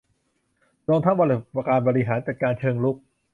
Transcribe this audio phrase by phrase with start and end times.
[0.87, 2.97] รวมทั้งระบบการบริหารจัดการเชิงรุก